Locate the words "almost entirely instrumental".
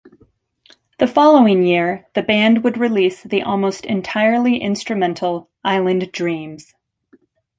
3.43-5.47